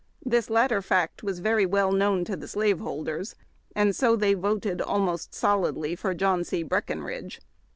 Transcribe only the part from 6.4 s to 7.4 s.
C. Breckenridge.